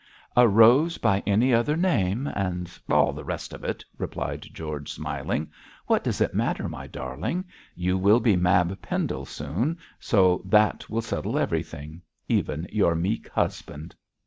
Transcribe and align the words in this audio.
'A 0.35 0.47
rose 0.47 0.97
by 0.97 1.21
any 1.27 1.53
other 1.53 1.77
name, 1.77 2.25
and 2.25 2.71
all 2.89 3.13
the 3.13 3.23
rest 3.23 3.53
of 3.53 3.63
it,' 3.63 3.85
replied 3.99 4.41
George, 4.51 4.91
smiling. 4.91 5.47
'What 5.85 6.03
does 6.03 6.21
it 6.21 6.33
matter, 6.33 6.67
my 6.67 6.87
darling? 6.87 7.45
You 7.75 7.99
will 7.99 8.19
be 8.19 8.35
Mab 8.35 8.81
Pendle 8.81 9.25
soon, 9.25 9.77
so 9.99 10.41
that 10.45 10.89
will 10.89 11.03
settle 11.03 11.37
everything, 11.37 12.01
even 12.27 12.67
your 12.71 12.95
meek 12.95 13.27
husband.' 13.29 13.93